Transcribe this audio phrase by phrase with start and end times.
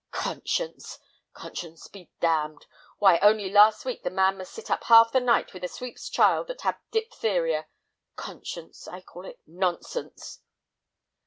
[0.17, 0.97] Conscience!
[1.31, 2.65] Conscience be damned.
[2.97, 6.09] Why, only last week the man must sit up half the night with a sweep's
[6.09, 7.67] child that had diphtheria.
[8.15, 8.87] Conscience!
[8.87, 10.39] I call it nonsense."